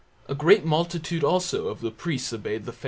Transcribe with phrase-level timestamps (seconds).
[0.27, 2.79] A great multitude also of the priests obeyed the faith.